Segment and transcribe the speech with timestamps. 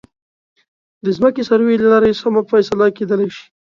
[1.03, 3.45] د ځمکې سروې له لارې سمه فیصله کېدلی شي.